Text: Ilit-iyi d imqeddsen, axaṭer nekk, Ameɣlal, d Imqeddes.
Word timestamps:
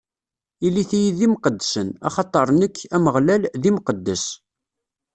Ilit-iyi 0.65 1.11
d 1.17 1.19
imqeddsen, 1.25 1.89
axaṭer 2.07 2.47
nekk, 2.59 2.77
Ameɣlal, 2.95 3.43
d 3.61 3.63
Imqeddes. 3.69 4.25